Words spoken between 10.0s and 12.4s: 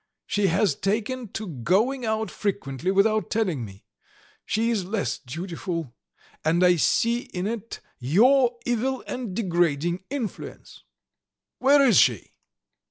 influence. Where is she?"